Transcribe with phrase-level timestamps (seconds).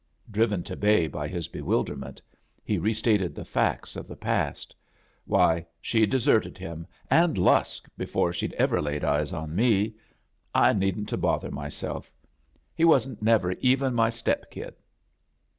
[0.31, 2.23] Driven to bay by his bewilderment,
[2.63, 4.73] he restated the facts of the past.
[5.25, 9.93] "Why, she'd deserted him and Lusk before she'd ever laid eyes on me.
[10.55, 12.11] I needn't to bother myself.
[12.73, 14.73] He wasn't never even my step kid."